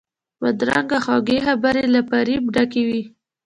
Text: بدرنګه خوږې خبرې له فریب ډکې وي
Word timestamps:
بدرنګه 0.41 0.97
خوږې 1.05 1.37
خبرې 1.45 1.83
له 1.93 2.01
فریب 2.09 2.43
ډکې 2.55 2.81
وي 2.87 3.01